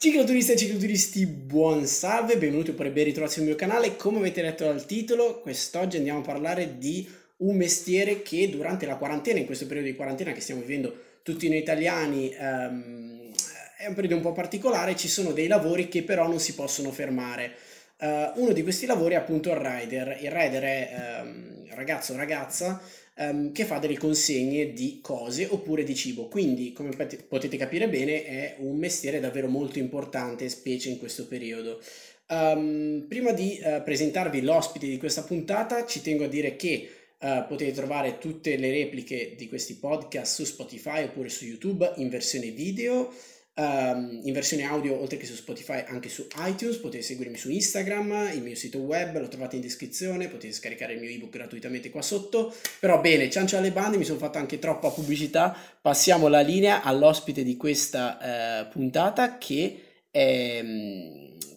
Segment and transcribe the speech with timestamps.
[0.00, 3.96] Cicloturiste e cicloturisti, buon salve, benvenuti oppure ben ritrovati sul mio canale.
[3.96, 7.04] Come avete letto dal titolo, quest'oggi andiamo a parlare di
[7.38, 11.48] un mestiere che durante la quarantena, in questo periodo di quarantena che stiamo vivendo tutti
[11.48, 13.32] noi italiani, um,
[13.76, 16.92] è un periodo un po' particolare, ci sono dei lavori che però non si possono
[16.92, 17.56] fermare.
[18.00, 20.18] Uh, uno di questi lavori è appunto il rider.
[20.22, 22.80] Il rider è um, ragazzo o ragazza
[23.16, 26.28] um, che fa delle consegne di cose oppure di cibo.
[26.28, 31.80] Quindi, come potete capire bene, è un mestiere davvero molto importante, specie in questo periodo.
[32.28, 36.88] Um, prima di uh, presentarvi l'ospite di questa puntata, ci tengo a dire che
[37.18, 42.08] uh, potete trovare tutte le repliche di questi podcast su Spotify oppure su YouTube in
[42.08, 43.12] versione video
[43.58, 48.30] um, in versione audio oltre che su Spotify anche su iTunes, potete seguirmi su Instagram,
[48.32, 52.02] il mio sito web lo trovate in descrizione, potete scaricare il mio ebook gratuitamente qua
[52.02, 56.82] sotto, però bene, ciancio alle bande, mi sono fatto anche troppa pubblicità, passiamo la linea
[56.82, 60.64] all'ospite di questa uh, puntata che è,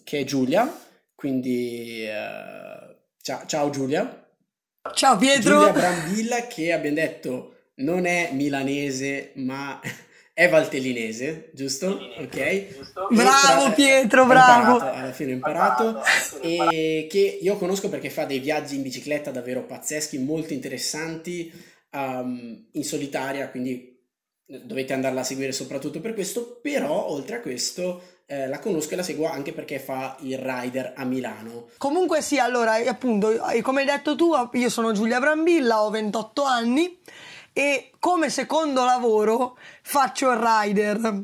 [0.04, 0.70] che è, Giulia,
[1.14, 4.18] quindi uh, ciao, ciao Giulia.
[4.94, 5.58] Ciao Pietro.
[5.58, 9.80] Giulia Brambilla che abbiamo detto non è milanese ma
[10.34, 11.98] è valtellinese, giusto?
[12.18, 12.74] Ok.
[12.74, 13.08] Giusto.
[13.10, 13.70] Bravo tra...
[13.72, 14.72] Pietro, bravo.
[14.72, 16.02] Imparato, alla fine ho imparato.
[16.40, 21.52] e che io conosco perché fa dei viaggi in bicicletta davvero pazzeschi, molto interessanti,
[21.92, 23.90] um, in solitaria, quindi
[24.46, 28.96] dovete andarla a seguire soprattutto per questo, però oltre a questo eh, la conosco e
[28.96, 31.68] la seguo anche perché fa il rider a Milano.
[31.78, 36.98] Comunque sì, allora appunto, come hai detto tu, io sono Giulia Brambilla, ho 28 anni
[37.52, 41.22] e come secondo lavoro faccio il rider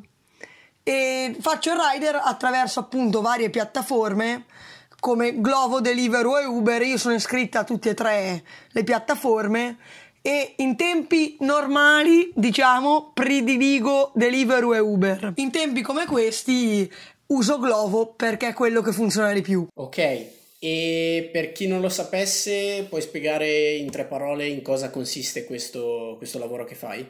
[0.82, 4.46] e faccio il rider attraverso appunto varie piattaforme
[5.00, 6.82] come Glovo, Deliveroo e Uber.
[6.82, 9.76] Io sono iscritta a tutte e tre le piattaforme
[10.20, 15.32] e in tempi normali, diciamo, prediligo Deliveroo e Uber.
[15.36, 16.90] In tempi come questi
[17.26, 19.66] uso Glovo perché è quello che funziona di più.
[19.74, 25.44] Ok, e per chi non lo sapesse, puoi spiegare in tre parole in cosa consiste
[25.44, 27.06] questo, questo lavoro che fai?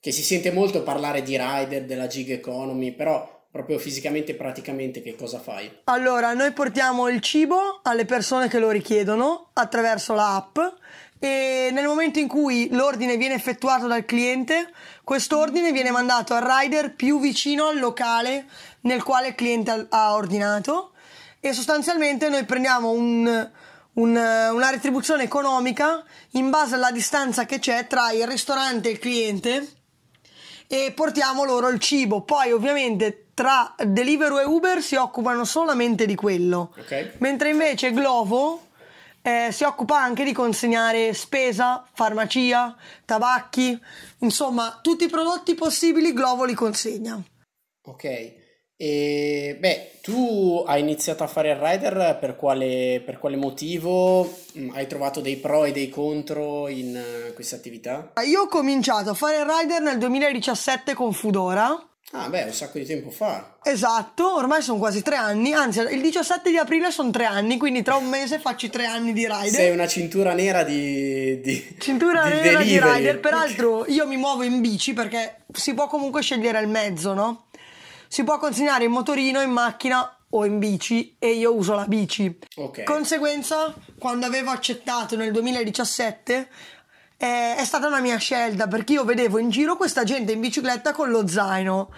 [0.00, 5.02] Che si sente molto parlare di rider, della gig economy, però proprio fisicamente e praticamente
[5.02, 5.70] che cosa fai?
[5.84, 10.58] Allora, noi portiamo il cibo alle persone che lo richiedono attraverso l'app
[11.20, 14.70] e nel momento in cui l'ordine viene effettuato dal cliente,
[15.04, 18.46] quest'ordine viene mandato al rider più vicino al locale
[18.80, 20.91] nel quale il cliente ha ordinato
[21.44, 23.50] e sostanzialmente noi prendiamo un,
[23.94, 26.04] un, una retribuzione economica
[26.34, 29.68] in base alla distanza che c'è tra il ristorante e il cliente
[30.68, 32.22] e portiamo loro il cibo.
[32.22, 37.14] Poi ovviamente tra Deliveroo e Uber si occupano solamente di quello, okay.
[37.18, 38.68] mentre invece Glovo
[39.20, 43.76] eh, si occupa anche di consegnare spesa, farmacia, tabacchi,
[44.18, 47.20] insomma tutti i prodotti possibili Glovo li consegna.
[47.86, 48.41] Ok.
[48.84, 54.28] E beh, tu hai iniziato a fare il rider per quale, per quale motivo?
[54.58, 58.10] Mm, hai trovato dei pro e dei contro in uh, questa attività?
[58.26, 61.80] Io ho cominciato a fare il rider nel 2017 con Fudora.
[62.14, 63.58] Ah, beh, un sacco di tempo fa.
[63.62, 67.82] Esatto, ormai sono quasi tre anni, anzi il 17 di aprile sono tre anni, quindi
[67.82, 69.48] tra un mese faccio tre anni di rider.
[69.48, 71.40] Sei una cintura nera di...
[71.40, 72.64] di cintura di nera delivery.
[72.64, 77.14] di rider, peraltro io mi muovo in bici perché si può comunque scegliere il mezzo,
[77.14, 77.44] no?
[78.12, 82.38] Si può consegnare in motorino, in macchina o in bici e io uso la bici.
[82.56, 82.84] Okay.
[82.84, 86.48] Conseguenza, quando avevo accettato nel 2017
[87.16, 90.92] eh, è stata una mia scelta perché io vedevo in giro questa gente in bicicletta
[90.92, 91.88] con lo zaino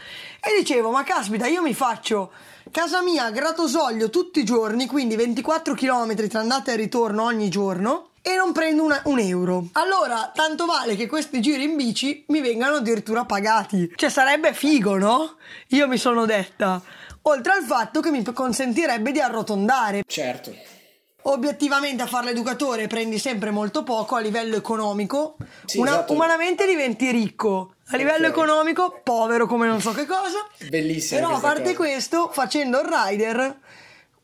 [0.40, 2.30] e dicevo ma caspita io mi faccio
[2.70, 7.48] casa mia a Gratosoglio tutti i giorni quindi 24 km tra andata e ritorno ogni
[7.48, 9.66] giorno e non prendo una, un euro.
[9.72, 13.92] Allora, tanto vale che questi giri in bici mi vengano addirittura pagati.
[13.94, 15.36] Cioè, sarebbe figo, no?
[15.68, 16.80] Io mi sono detta.
[17.26, 20.04] Oltre al fatto che mi consentirebbe di arrotondare.
[20.06, 20.56] Certo.
[21.26, 25.36] Obiettivamente a fare l'educatore prendi sempre molto poco a livello economico.
[25.66, 26.14] Sì, Una, esatto.
[26.14, 27.74] Umanamente diventi ricco.
[27.88, 28.30] A livello okay.
[28.30, 30.46] economico, povero come non so che cosa.
[30.70, 31.20] Bellissimo.
[31.20, 31.76] Però a parte cosa.
[31.76, 33.58] questo, facendo il rider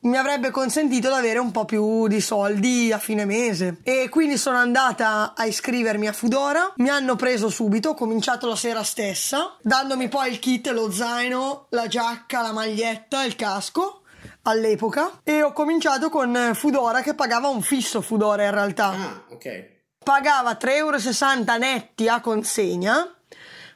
[0.02, 3.78] mi avrebbe consentito di avere un po' più di soldi a fine mese.
[3.82, 8.56] E quindi sono andata a iscrivermi a Fudora mi hanno preso subito ho cominciato la
[8.56, 14.02] sera stessa dandomi poi il kit lo zaino la giacca la maglietta il casco
[14.42, 15.20] all'epoca.
[15.22, 18.88] E ho cominciato con Fudora che pagava un fisso Fudora in realtà.
[18.88, 19.78] Ah ok.
[20.02, 23.14] Pagava 3,60 euro netti a consegna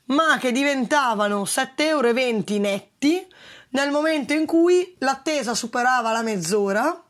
[0.07, 2.13] ma che diventavano 7,20 euro
[2.61, 3.27] netti
[3.75, 7.03] nel momento in cui l'attesa superava la mezz'ora,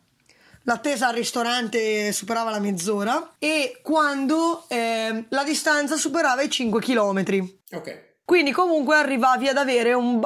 [0.62, 7.48] l'attesa al ristorante superava la mezz'ora e quando eh, la distanza superava i 5 km.
[7.72, 8.12] Ok.
[8.24, 10.18] Quindi comunque arrivavi ad avere un...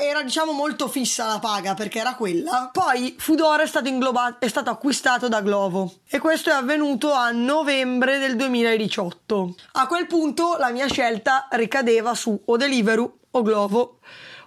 [0.00, 2.70] era diciamo molto fissa la paga perché era quella.
[2.72, 7.32] Poi Fudora è stato inglobato, è stato acquistato da Glovo e questo è avvenuto a
[7.32, 9.54] novembre del 2018.
[9.72, 13.98] A quel punto la mia scelta ricadeva su o Deliveroo o Glovo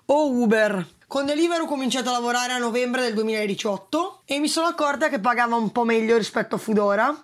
[0.06, 0.93] o Uber.
[1.14, 5.20] Con Deliveroo ho cominciato a lavorare a novembre del 2018 e mi sono accorta che
[5.20, 7.16] pagava un po' meglio rispetto a Fudora,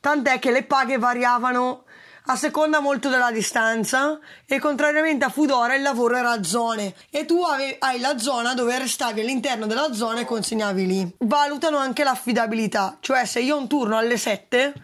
[0.00, 1.84] tant'è che le paghe variavano
[2.24, 7.26] a seconda molto della distanza e contrariamente a Fudora il lavoro era a zone e
[7.26, 11.14] tu ave- hai la zona dove restavi all'interno della zona e consegnavi lì.
[11.18, 14.74] Valutano anche l'affidabilità, cioè se io ho un turno alle 7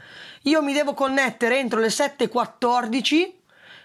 [0.43, 3.33] io mi devo connettere entro le 7.14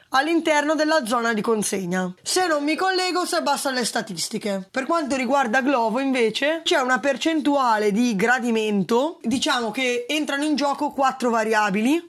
[0.10, 2.14] all'interno della zona di consegna.
[2.22, 4.68] Se non mi collego si abbassano le statistiche.
[4.70, 10.92] Per quanto riguarda Glovo invece c'è una percentuale di gradimento, diciamo che entrano in gioco
[10.92, 12.09] quattro variabili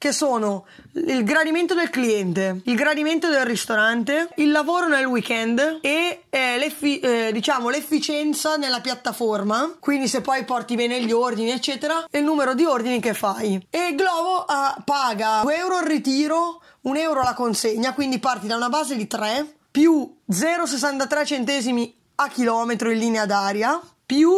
[0.00, 0.64] che sono
[0.94, 7.00] il gradimento del cliente, il gradimento del ristorante, il lavoro nel weekend e eh, l'effi-
[7.00, 12.24] eh, diciamo, l'efficienza nella piattaforma, quindi se poi porti bene gli ordini eccetera, e il
[12.24, 13.62] numero di ordini che fai.
[13.68, 18.56] E Glovo ah, paga 2 euro il ritiro, 1 euro la consegna, quindi parti da
[18.56, 24.32] una base di 3 più 0,63 centesimi a chilometro in linea d'aria più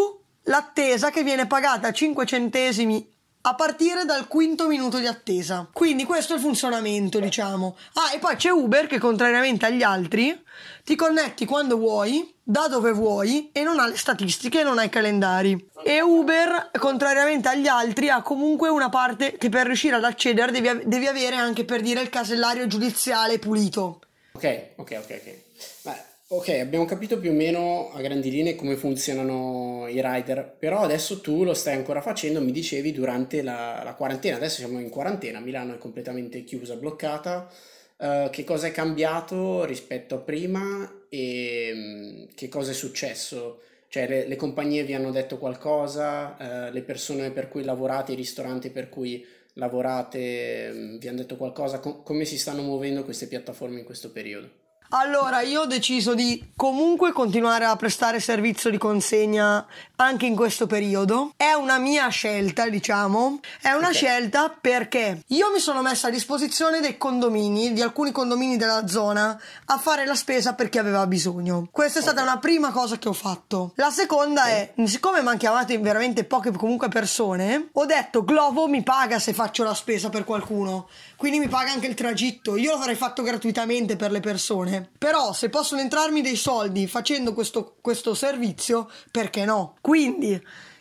[0.46, 3.11] l'attesa che viene pagata a 5 centesimi
[3.42, 5.68] a partire dal quinto minuto di attesa.
[5.72, 7.76] Quindi questo è il funzionamento, diciamo.
[7.94, 10.40] Ah, e poi c'è Uber che contrariamente agli altri
[10.84, 14.88] ti connetti quando vuoi, da dove vuoi e non ha le statistiche, non ha i
[14.88, 15.70] calendari.
[15.84, 20.82] E Uber, contrariamente agli altri, ha comunque una parte che per riuscire ad accedere devi,
[20.84, 24.00] devi avere anche per dire il casellario giudiziale pulito.
[24.32, 25.36] Ok, ok, ok, ok.
[25.82, 30.78] Beh, Ok, abbiamo capito più o meno a grandi linee come funzionano i rider, però
[30.80, 34.36] adesso tu lo stai ancora facendo, mi dicevi, durante la, la quarantena.
[34.36, 37.52] Adesso siamo in quarantena, Milano è completamente chiusa, bloccata.
[37.98, 43.60] Uh, che cosa è cambiato rispetto a prima e um, che cosa è successo?
[43.88, 48.16] Cioè le, le compagnie vi hanno detto qualcosa, uh, le persone per cui lavorate, i
[48.16, 49.22] ristoranti per cui
[49.54, 51.78] lavorate um, vi hanno detto qualcosa?
[51.78, 54.61] Com- come si stanno muovendo queste piattaforme in questo periodo?
[54.94, 59.66] Allora, io ho deciso di comunque continuare a prestare servizio di consegna
[59.96, 61.32] anche in questo periodo.
[61.34, 63.40] È una mia scelta, diciamo.
[63.58, 63.94] È una okay.
[63.94, 69.40] scelta perché io mi sono messa a disposizione dei condomini, di alcuni condomini della zona,
[69.64, 71.68] a fare la spesa per chi aveva bisogno.
[71.70, 72.30] Questa è stata okay.
[72.30, 73.72] una prima cosa che ho fatto.
[73.76, 74.72] La seconda okay.
[74.74, 79.32] è, siccome mi hanno chiamato veramente poche comunque persone, ho detto Glovo mi paga se
[79.32, 80.88] faccio la spesa per qualcuno.
[81.16, 82.56] Quindi mi paga anche il tragitto.
[82.56, 84.81] Io l'avrei fatto gratuitamente per le persone.
[84.98, 89.76] Però se possono entrarmi dei soldi facendo questo, questo servizio, perché no?
[89.80, 90.40] Quindi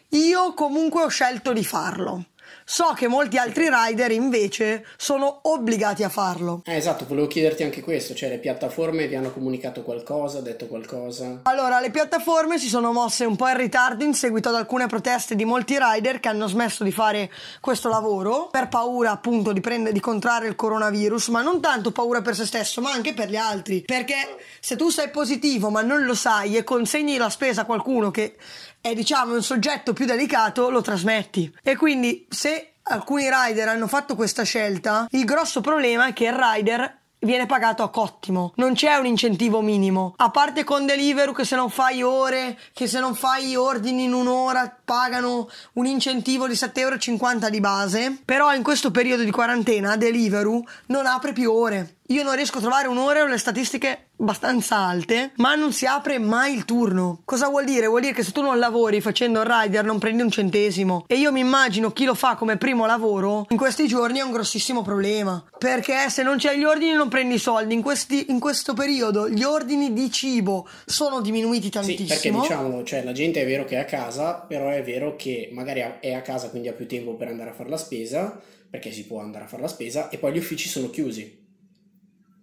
[0.10, 2.26] io comunque ho scelto di farlo.
[2.66, 6.62] So che molti altri rider invece sono obbligati a farlo.
[6.66, 11.40] Eh, esatto, volevo chiederti anche questo, cioè le piattaforme vi hanno comunicato qualcosa, detto qualcosa?
[11.44, 15.36] Allora, le piattaforme si sono mosse un po' in ritardo in seguito ad alcune proteste
[15.36, 19.94] di molti rider che hanno smesso di fare questo lavoro per paura appunto di, prendere,
[19.94, 23.36] di contrarre il coronavirus, ma non tanto paura per se stesso, ma anche per gli
[23.36, 23.82] altri.
[23.82, 28.12] Perché se tu sei positivo ma non lo sai e consegni la spesa a qualcuno
[28.12, 28.36] che
[28.82, 31.54] è diciamo un soggetto più delicato, lo trasmetti.
[31.64, 36.34] E quindi se alcuni rider hanno fatto questa scelta, il grosso problema è che il
[36.34, 40.14] rider viene pagato a cottimo, non c'è un incentivo minimo.
[40.18, 44.14] A parte con Deliveroo che se non fai ore, che se non fai ordini in
[44.14, 49.96] un'ora pagano un incentivo di 7,50 euro di base, però in questo periodo di quarantena
[49.98, 51.98] Deliveroo non apre più ore.
[52.12, 56.20] Io non riesco a trovare un'ora, ho le statistiche abbastanza alte, ma non si apre
[56.20, 57.22] mai il turno.
[57.24, 57.88] Cosa vuol dire?
[57.88, 61.06] Vuol dire che se tu non lavori facendo il rider non prendi un centesimo.
[61.08, 64.34] E io mi immagino chi lo fa come primo lavoro, in questi giorni è un
[64.34, 65.42] grossissimo problema.
[65.58, 67.74] Perché se non c'hai gli ordini non prendi i soldi.
[67.74, 72.08] In, questi, in questo periodo gli ordini di cibo sono diminuiti tantissimo.
[72.08, 75.16] Sì, perché diciamo, cioè la gente è vero che è a casa, però è vero
[75.16, 78.38] che magari è a casa quindi ha più tempo per andare a fare la spesa,
[78.70, 81.40] perché si può andare a fare la spesa, e poi gli uffici sono chiusi.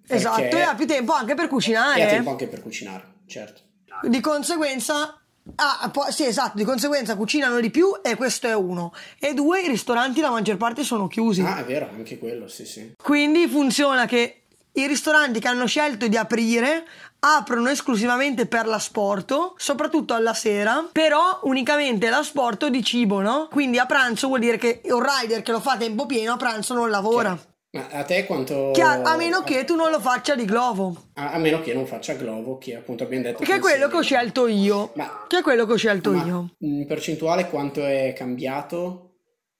[0.08, 2.00] Esatto, e ha più tempo anche per cucinare.
[2.00, 3.60] E ha tempo anche per cucinare, certo.
[4.02, 5.18] Di conseguenza
[5.56, 8.92] Ah, poi, sì, esatto, di conseguenza cucinano di più e questo è uno.
[9.18, 11.40] E due, i ristoranti la maggior parte sono chiusi.
[11.40, 12.92] Ah, è vero, anche quello, sì, sì.
[13.02, 16.86] Quindi funziona che i ristoranti che hanno scelto di aprire
[17.20, 23.48] aprono esclusivamente per l'asporto, soprattutto alla sera, però unicamente l'asporto di cibo, no?
[23.50, 26.36] Quindi a pranzo vuol dire che un rider che lo fa a tempo pieno a
[26.36, 27.34] pranzo non lavora.
[27.34, 27.47] Chiaro.
[27.70, 28.70] Ma a te quanto...
[28.72, 31.10] Chiaro, a meno che tu non lo faccia di Glovo.
[31.14, 33.44] A, a meno che non faccia Glovo, che appunto abbiamo detto...
[33.44, 34.92] Che è quello che ho scelto io.
[34.94, 36.54] Ma, che è quello che ho scelto io.
[36.60, 39.08] In percentuale quanto è cambiato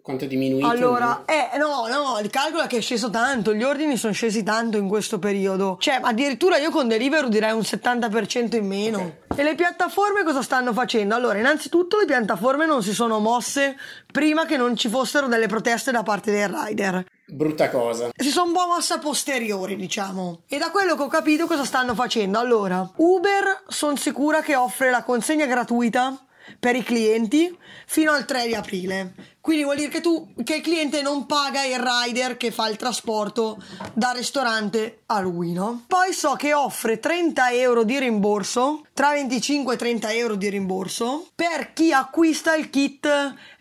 [0.09, 0.67] Quanto è diminuito?
[0.67, 4.43] Allora, eh, no, no, il calcolo è che è sceso tanto, gli ordini sono scesi
[4.43, 5.77] tanto in questo periodo.
[5.79, 8.99] Cioè, addirittura io con Deliveroo direi un 70% in meno.
[9.27, 9.39] Okay.
[9.41, 11.15] E le piattaforme cosa stanno facendo?
[11.15, 13.77] Allora, innanzitutto le piattaforme non si sono mosse
[14.11, 17.05] prima che non ci fossero delle proteste da parte dei rider.
[17.31, 18.09] Brutta cosa.
[18.17, 20.45] Si sono un po' mossa a posteriori, diciamo.
[20.49, 22.39] E da quello che ho capito cosa stanno facendo?
[22.39, 26.19] Allora, Uber sono sicura che offre la consegna gratuita
[26.59, 27.55] per i clienti
[27.87, 29.15] fino al 3 di aprile.
[29.49, 32.77] Quindi vuol dire che tu, che il cliente non paga il rider che fa il
[32.77, 33.57] trasporto
[33.95, 35.85] da ristorante a lui, no?
[35.87, 41.29] Poi so che offre 30 euro di rimborso, tra 25 e 30 euro di rimborso,
[41.35, 43.09] per chi acquista il kit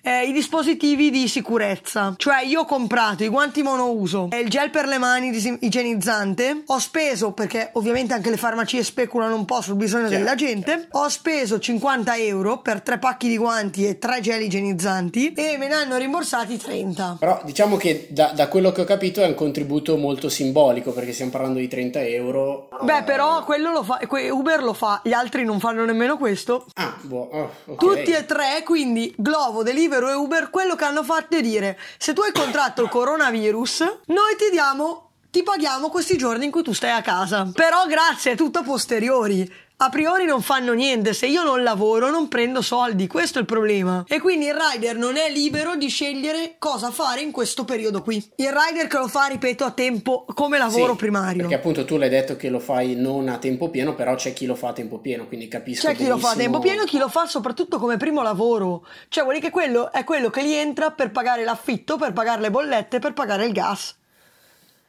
[0.07, 2.13] eh, i dispositivi di sicurezza.
[2.15, 6.63] Cioè, io ho comprato i guanti monouso e il gel per le mani dis- igienizzante.
[6.67, 10.71] Ho speso, perché ovviamente anche le farmacie speculano un po' sul bisogno certo, della gente.
[10.71, 10.97] Certo.
[10.97, 15.67] Ho speso 50 euro per tre pacchi di guanti e tre gel igienizzanti e me
[15.67, 17.17] ne hanno rimborsati 30.
[17.19, 21.13] Però diciamo che da, da quello che ho capito è un contributo molto simbolico perché
[21.13, 22.69] stiamo parlando di 30 euro.
[22.81, 26.65] Beh, però quello lo fa, Uber lo fa, gli altri non fanno nemmeno questo.
[26.73, 27.75] Ah, boh, oh, okay.
[27.75, 32.13] Tutti e tre, quindi Glovo, Deliveroo e Uber quello che hanno fatto è dire se
[32.13, 36.73] tu hai contratto il coronavirus noi ti diamo ti paghiamo questi giorni in cui tu
[36.73, 41.27] stai a casa però grazie è tutto a posteriori a priori non fanno niente, se
[41.27, 44.03] io non lavoro non prendo soldi, questo è il problema.
[44.07, 48.15] E quindi il rider non è libero di scegliere cosa fare in questo periodo qui.
[48.37, 51.41] Il rider che lo fa, ripeto, a tempo come lavoro sì, primario.
[51.41, 54.47] Perché appunto tu l'hai detto che lo fai non a tempo pieno, però c'è chi
[54.47, 55.85] lo fa a tempo pieno, quindi capisco.
[55.85, 56.15] C'è chi benissimo...
[56.15, 58.83] lo fa a tempo pieno e chi lo fa soprattutto come primo lavoro.
[59.09, 62.41] Cioè vuol dire che quello è quello che gli entra per pagare l'affitto, per pagare
[62.41, 63.95] le bollette, per pagare il gas.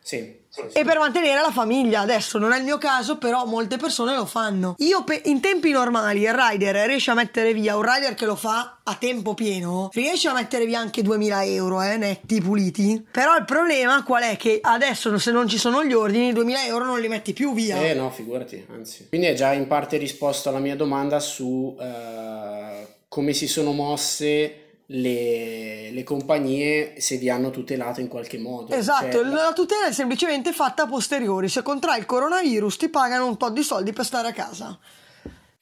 [0.00, 2.00] Sì e per mantenere la famiglia.
[2.00, 4.74] Adesso non è il mio caso, però molte persone lo fanno.
[4.78, 8.36] Io pe- in tempi normali il rider riesce a mettere via un rider che lo
[8.36, 13.06] fa a tempo pieno, riesce a mettere via anche 2000 euro, eh, netti, puliti.
[13.10, 14.36] Però il problema qual è?
[14.36, 17.82] Che adesso se non ci sono gli ordini, 2000 euro non li metti più via.
[17.82, 19.06] Eh no, figurati, anzi.
[19.08, 24.67] Quindi è già in parte risposto alla mia domanda su uh, come si sono mosse
[24.90, 28.74] le, le, compagnie se vi hanno tutelato in qualche modo.
[28.74, 31.48] Esatto, cioè, la tutela è semplicemente fatta a posteriori.
[31.48, 34.78] Se contrai il coronavirus ti pagano un po' di soldi per stare a casa.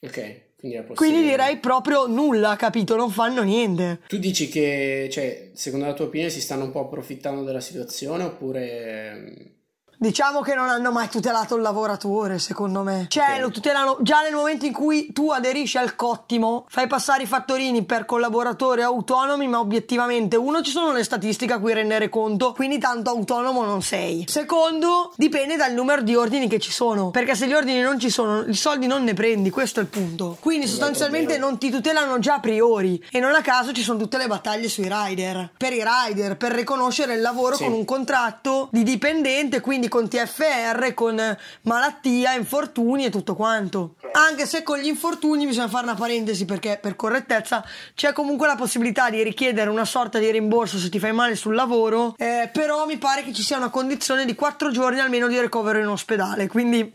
[0.00, 0.44] Ok.
[0.58, 2.96] Quindi, quindi direi proprio nulla, capito?
[2.96, 4.00] Non fanno niente.
[4.08, 8.24] Tu dici che, cioè, secondo la tua opinione, si stanno un po' approfittando della situazione
[8.24, 9.55] oppure
[9.98, 13.06] Diciamo che non hanno mai tutelato il lavoratore, secondo me.
[13.08, 13.40] Cioè, okay.
[13.40, 17.84] lo tutelano già nel momento in cui tu aderisci al cottimo, fai passare i fattorini
[17.84, 22.78] per collaboratori autonomi, ma obiettivamente, uno, ci sono le statistiche a cui rendere conto, quindi
[22.78, 24.24] tanto autonomo non sei.
[24.28, 28.10] Secondo, dipende dal numero di ordini che ci sono, perché se gli ordini non ci
[28.10, 30.36] sono, i soldi non ne prendi, questo è il punto.
[30.40, 34.18] Quindi sostanzialmente non ti tutelano già a priori e non a caso ci sono tutte
[34.18, 35.52] le battaglie sui rider.
[35.56, 37.64] Per i rider, per riconoscere il lavoro sì.
[37.64, 43.94] con un contratto di dipendente, quindi quindi con TFR, con malattia, infortuni e tutto quanto.
[44.12, 47.64] Anche se con gli infortuni bisogna fare una parentesi perché per correttezza
[47.94, 51.54] c'è comunque la possibilità di richiedere una sorta di rimborso se ti fai male sul
[51.54, 55.40] lavoro, eh, però mi pare che ci sia una condizione di 4 giorni almeno di
[55.40, 56.92] ricovero in ospedale, quindi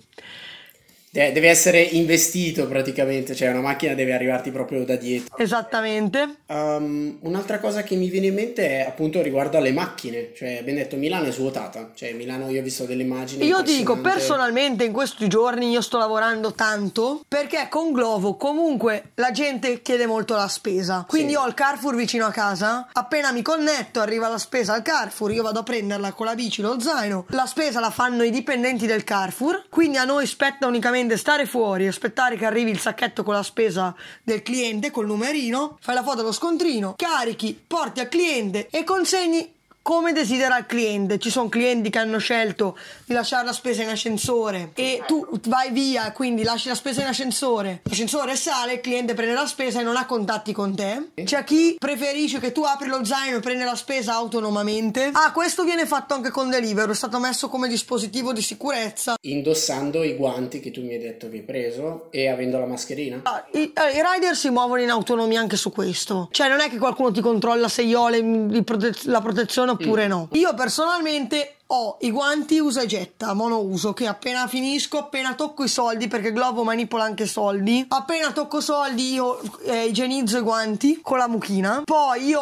[1.13, 5.35] Deve essere investito praticamente, cioè una macchina deve arrivarti proprio da dietro.
[5.37, 6.37] Esattamente.
[6.45, 10.79] Um, un'altra cosa che mi viene in mente è appunto riguardo alle macchine, cioè abbiamo
[10.79, 13.45] detto Milano è svuotata, cioè Milano io ho visto delle immagini.
[13.45, 19.31] Io dico personalmente in questi giorni io sto lavorando tanto perché con Glovo comunque la
[19.31, 21.37] gente chiede molto la spesa, quindi sì.
[21.37, 25.43] ho il Carrefour vicino a casa, appena mi connetto arriva la spesa al Carrefour, io
[25.43, 29.03] vado a prenderla con la bici, lo zaino, la spesa la fanno i dipendenti del
[29.03, 33.33] Carrefour, quindi a noi spetta unicamente veramente stare fuori, aspettare che arrivi il sacchetto con
[33.33, 38.67] la spesa del cliente, col numerino, fai la foto dello scontrino, carichi, porti al cliente
[38.69, 41.19] e consegni come desidera il cliente.
[41.19, 45.71] Ci sono clienti che hanno scelto di lasciare la spesa in ascensore e tu vai
[45.71, 47.81] via, quindi lasci la spesa in ascensore.
[47.83, 51.09] L'ascensore sale, il cliente prende la spesa e non ha contatti con te.
[51.23, 55.09] C'è chi preferisce che tu apri lo zaino e prende la spesa autonomamente.
[55.13, 59.15] Ah, questo viene fatto anche con Deliveroo, è stato messo come dispositivo di sicurezza.
[59.21, 63.21] Indossando i guanti che tu mi hai detto che hai preso e avendo la mascherina.
[63.23, 66.29] Ah, i, eh, I, rider si muovono in autonomia anche su questo.
[66.31, 70.05] Cioè non è che qualcuno ti controlla se io ho le, prote- la protezione oppure
[70.05, 70.09] mm.
[70.09, 70.27] no.
[70.33, 75.69] Io personalmente ho i guanti usa e getta, monouso, che appena finisco, appena tocco i
[75.69, 81.17] soldi, perché Globo manipola anche soldi, appena tocco soldi io eh, igienizzo i guanti con
[81.17, 81.83] la mucchina.
[81.85, 82.41] Poi io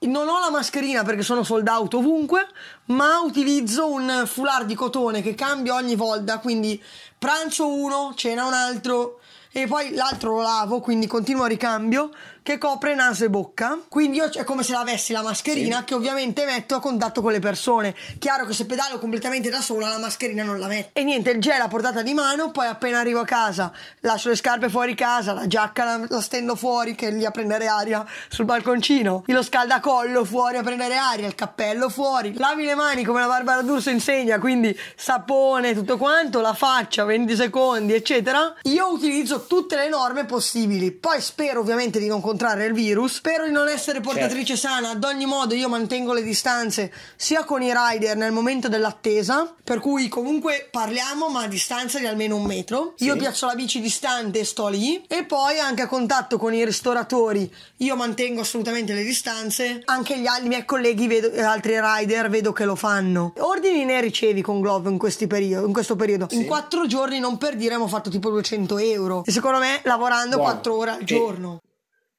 [0.00, 2.46] non ho la mascherina perché sono sold out ovunque,
[2.86, 6.80] ma utilizzo un foulard di cotone che cambio ogni volta, quindi
[7.18, 9.18] pranzo uno, cena un altro,
[9.50, 12.10] e poi l'altro lo lavo, quindi continuo a ricambio,
[12.48, 13.78] che copre naso e bocca.
[13.90, 15.84] Quindi io è come se l'avessi la mascherina Sì.
[15.84, 17.94] che ovviamente metto a contatto con le persone.
[18.18, 20.98] Chiaro che se pedalo completamente da sola la mascherina non la metto.
[20.98, 24.36] E niente, il gel a portata di mano, poi appena arrivo a casa lascio le
[24.36, 28.06] scarpe fuori casa, la giacca la, la stendo fuori che è lì a prendere aria
[28.30, 33.20] sul balconcino, lo scaldacollo fuori a prendere aria, il cappello fuori, lavi le mani come
[33.20, 38.54] la Barbara D'Urso insegna, quindi sapone, tutto quanto, la faccia, 20 secondi, eccetera.
[38.62, 40.92] Io utilizzo tutte le norme possibili.
[40.92, 44.90] Poi spero ovviamente di non contrarre il virus, spero di non essere portatrice sana.
[44.90, 49.80] Ad ogni modo io mantengo le distanze sia con i rider nel momento dell'attesa, per
[49.80, 52.94] cui comunque parliamo ma a distanza di almeno un metro.
[52.98, 53.18] Io Sì.
[53.18, 57.52] piazzo la bici distante e sto lì e poi anche a contatto con i ristoratori
[57.78, 59.82] io mantengo assolutamente le distanze.
[59.86, 63.32] Anche gli altri miei colleghi vedo, e altri rider vedo che lo fanno.
[63.38, 66.28] Ordini ne ricevi con Glove in, questi perio- in questo periodo.
[66.30, 66.46] In Sì.
[66.46, 69.24] quattro giorni non per dire abbiamo fatto tipo 200 euro.
[69.26, 70.52] E secondo me lavorando Buono.
[70.52, 71.60] quattro ore al giorno.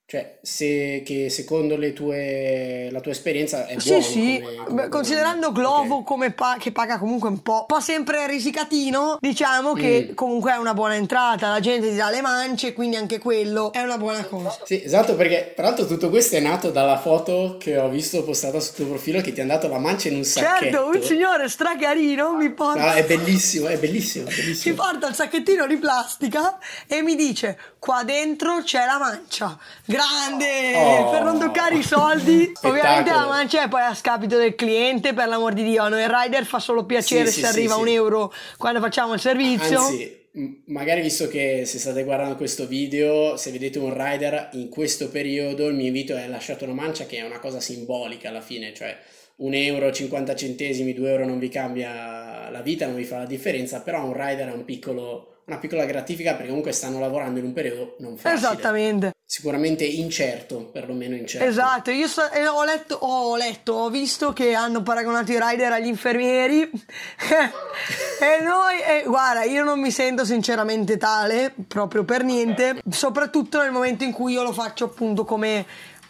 [0.10, 4.64] Cioè, se, che secondo le tue, la tua esperienza è Sì, buono sì, come- Beh,
[4.64, 5.52] come considerando.
[5.52, 6.04] Glovo Ok.
[6.04, 10.14] come pa- che paga comunque un po', un po' sempre risicatino, diciamo che Mm.
[10.16, 13.84] comunque è una buona entrata, la gente ti dà le mance, quindi anche quello è
[13.84, 14.58] una buona cosa.
[14.64, 18.60] Sì, esatto, perché tra l'altro tutto questo è nato dalla foto che ho visto postata
[18.60, 20.64] sul tuo profilo che ti hanno dato la mancia in un sacchetto.
[20.76, 24.74] Certo, un signore stracarino mi porta, No, è bellissimo, è bellissimo, è mi bellissimo.
[24.76, 29.58] porta il sacchettino di plastica e mi dice qua dentro c'è la mancia,
[30.00, 32.52] grande, Oh, per non toccare i soldi.
[32.64, 36.04] Ovviamente la mancia è poi a scapito del cliente, per l'amor di Dio, a noi
[36.04, 39.20] il rider fa solo piacere Sì, se sì, arriva sì, un euro quando facciamo il
[39.20, 39.80] servizio.
[39.80, 40.18] Anzi,
[40.66, 45.68] magari visto che se state guardando questo video, se vedete un rider in questo periodo,
[45.68, 48.98] il mio invito è lasciate una mancia che è una cosa simbolica alla fine, cioè
[49.38, 53.26] un euro, 50 centesimi, 2 euro non vi cambia la vita, non vi fa la
[53.26, 57.46] differenza, però un rider è un piccolo, una piccola gratifica perché comunque stanno lavorando in
[57.46, 58.36] un periodo non facile.
[58.36, 59.12] Esattamente.
[59.26, 61.48] Sicuramente incerto, perlomeno incerto.
[61.48, 65.72] Esatto, io so- eh, ho letto, ho letto, ho visto che hanno paragonato i rider
[65.72, 72.82] agli infermieri e noi, eh, guarda, io non mi sento sinceramente tale, proprio per niente,
[72.90, 75.66] soprattutto nel momento in cui io lo faccio appunto come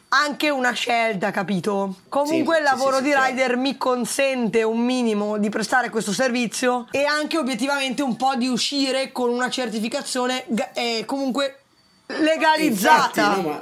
[0.10, 1.96] anche una scelta, capito?
[2.10, 6.12] Comunque Sì, il lavoro sì, sì, di rider mi consente un minimo di prestare questo
[6.12, 11.60] servizio e anche obiettivamente un po' di uscire con una certificazione eh, comunque
[12.08, 13.22] legalizzata.
[13.22, 13.62] Infatti, no, ma,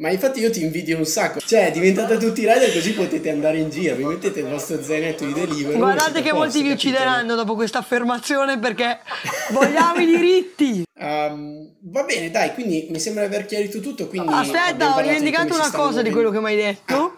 [0.00, 1.40] ma infatti io ti invidio un sacco.
[1.40, 5.32] Cioè, diventate tutti rider così potete andare in giro, vi mettete il vostro zainetto di
[5.32, 5.76] delivery.
[5.76, 9.00] Guardate che molti vi uccideranno dopo questa affermazione perché
[9.50, 10.86] vogliamo i diritti.
[11.00, 14.10] Ehm, va bene, dai, quindi mi sembra aver chiarito tutto.
[14.26, 16.94] Aspetta, ho dimenticato una cosa di quello che mi hai detto.
[16.94, 17.12] Ah,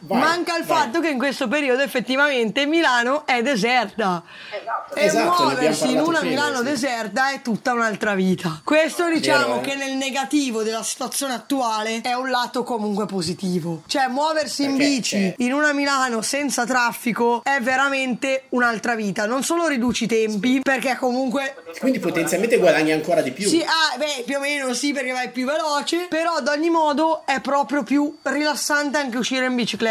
[0.00, 0.76] vai, Manca il vai.
[0.78, 4.22] fatto che in questo periodo effettivamente Milano è deserta.
[4.50, 6.62] E Esatto, ne abbiamo muoversi in una prima, Milano sì.
[6.64, 8.60] deserta è tutta un'altra vita.
[8.64, 9.60] Questo diciamo Vero, eh?
[9.62, 13.82] che nel negativo della situazione attuale è un lato comunque positivo.
[13.86, 19.26] Cioè muoversi in Perché bici c'è- in una Milano senza traffico è veramente un'altra vita.
[19.26, 23.48] Non solo riduci i tempi, perché comunque Quindi potenzialmente guadagni ancora di più.
[23.48, 26.06] sì, ah, beh, più o meno sì, perché vai più veloce.
[26.08, 29.84] Però ad ogni modo è proprio più rilassante anche uscire in bicicletta.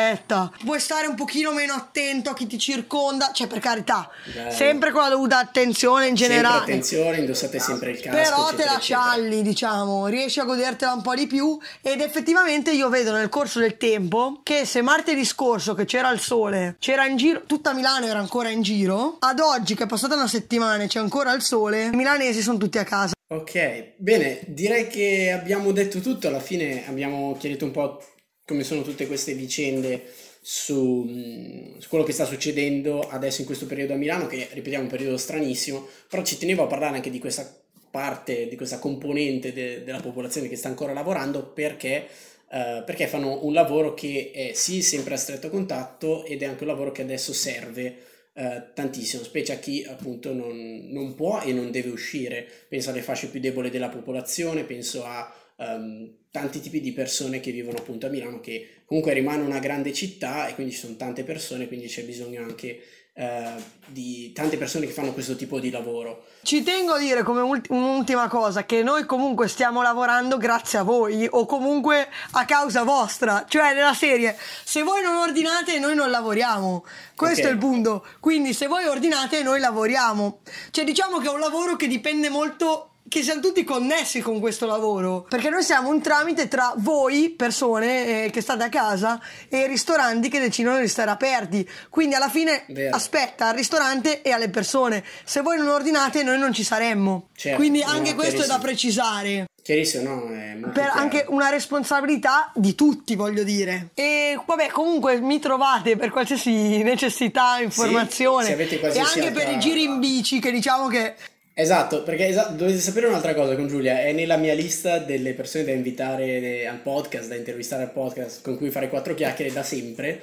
[0.63, 4.51] Puoi stare un pochino meno attento a chi ti circonda, cioè per carità, Bello.
[4.51, 6.62] sempre con la dovuta attenzione in Sempre generale.
[6.62, 8.15] attenzione, indossate sempre il casco.
[8.17, 8.79] Però te eccetera, la eccetera.
[8.79, 13.60] scialli, diciamo, riesci a godertela un po' di più ed effettivamente io vedo nel corso
[13.60, 18.05] del tempo che se martedì scorso che c'era il sole, c'era in giro, tutta Milano
[18.05, 21.41] era ancora in giro, ad oggi che è passata una settimana e c'è ancora il
[21.41, 23.13] sole, i milanesi sono tutti a casa.
[23.27, 28.03] Ok, bene, direi che abbiamo detto tutto, alla fine abbiamo chiarito un po'
[28.45, 30.03] come sono tutte queste vicende
[30.41, 34.84] su, mh, su quello che sta succedendo adesso in questo periodo a Milano, che ripetiamo
[34.84, 38.77] è un periodo stranissimo, però ci tenevo a parlare anche di questa parte, di questa
[38.77, 42.08] componente de- della popolazione che sta ancora lavorando perché,
[42.51, 46.63] eh, perché fanno un lavoro che è sì sempre a stretto contatto ed è anche
[46.63, 47.97] un lavoro che adesso serve
[48.34, 52.45] eh, tantissimo, specie a chi appunto non, non può e non deve uscire.
[52.67, 57.51] Penso alle fasce più deboli della popolazione, penso a ehm, tanti tipi di persone che
[57.51, 61.23] vivono appunto a Milano, che comunque rimane una grande città e quindi ci sono tante
[61.23, 62.83] persone, quindi c'è bisogno anche
[63.17, 63.51] eh,
[63.87, 66.25] di tante persone che fanno questo tipo di lavoro.
[66.43, 70.83] Ci tengo a dire come ulti- un'ultima cosa che noi comunque stiamo lavorando grazie a
[70.83, 76.09] voi o comunque a causa vostra, cioè nella serie se voi non ordinate noi non
[76.09, 77.47] lavoriamo, questo Ok.
[77.47, 80.41] è il punto, quindi se voi ordinate noi lavoriamo,
[80.71, 84.65] cioè diciamo che è un lavoro che dipende molto che siamo tutti connessi con questo
[84.65, 89.59] lavoro, perché noi siamo un tramite tra voi, persone eh, che state a casa, e
[89.59, 91.67] i ristoranti che decidono di stare aperti.
[91.89, 92.95] Quindi alla fine Vero.
[92.95, 95.03] aspetta al ristorante e alle persone.
[95.23, 97.29] Se voi non ordinate, noi non ci saremmo.
[97.35, 99.45] Certo, Quindi no, anche questo è da precisare.
[99.61, 100.27] Chiarissimo, no?
[100.31, 100.99] È Per chiaro.
[100.99, 103.89] anche una responsabilità di tutti, voglio dire.
[103.95, 108.45] E vabbè, comunque mi trovate per qualsiasi necessità, informazione.
[108.45, 111.15] se avete e anche per altra- i giri in bici, che diciamo che
[111.57, 115.63] Esatto, perché esa- dovete sapere un'altra cosa con Giulia, è nella mia lista delle persone
[115.63, 120.21] da invitare al podcast, da intervistare al podcast, con cui fare quattro chiacchiere da sempre,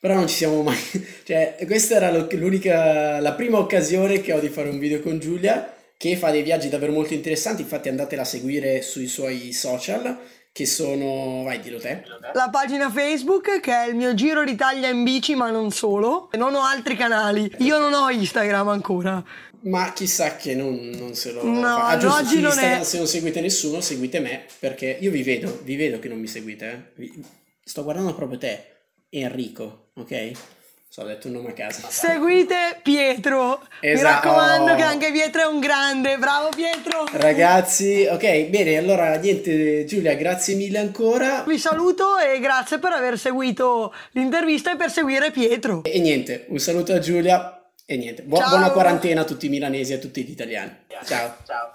[0.00, 0.76] però non ci siamo mai...
[1.22, 5.72] Cioè, questa era l'unica, la prima occasione che ho di fare un video con Giulia,
[5.96, 10.18] che fa dei viaggi davvero molto interessanti, infatti andatela a seguire sui suoi social,
[10.50, 11.44] che sono...
[11.44, 12.02] vai, dillo te.
[12.32, 16.28] la pagina Facebook, che è il mio giro d'Italia in bici, ma non solo.
[16.32, 17.48] Non ho altri canali.
[17.58, 19.24] Io non ho Instagram ancora.
[19.64, 21.86] Ma chissà che non, non se lo No, fa.
[21.88, 25.60] Ah, giusto, oggi non è- se non seguite nessuno, seguite me, perché io vi vedo,
[25.62, 26.92] vi vedo che non mi seguite.
[26.98, 27.10] eh.
[27.64, 28.64] Sto guardando proprio te,
[29.10, 30.30] Enrico, ok?
[30.88, 31.86] So, ho detto un nome a caso.
[31.88, 33.62] Seguite Pietro.
[33.80, 34.28] Mi Esatto.
[34.28, 36.18] raccomando, che anche Pietro è un grande.
[36.18, 37.06] Bravo Pietro.
[37.12, 41.44] Ragazzi, ok, bene, allora niente, Giulia, grazie mille ancora.
[41.46, 45.82] Vi saluto e grazie per aver seguito l'intervista e per seguire Pietro.
[45.84, 49.92] E niente, un saluto a Giulia e niente, bu- buona quarantena a tutti i milanesi
[49.92, 50.76] e a tutti gli italiani.
[51.04, 51.36] Ciao.
[51.44, 51.72] Ciao.